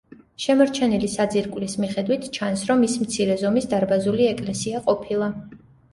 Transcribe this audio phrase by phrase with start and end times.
[0.43, 5.29] შემორჩენილი საძირკვლის მიხედვით ჩანს, რომ ის მცირე ზომის დარბაზული ეკლესია ყოფილა.